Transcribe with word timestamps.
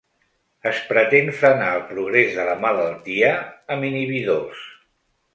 Es 0.67 0.77
pretén 0.91 1.27
frenar 1.41 1.67
el 1.73 1.83
progrés 1.91 2.33
de 2.37 2.45
la 2.47 2.55
malaltia 2.63 3.29
amb 3.75 3.87
inhibidors. 3.91 4.65